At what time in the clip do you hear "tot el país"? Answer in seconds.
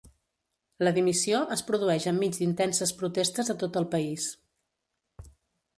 3.65-4.29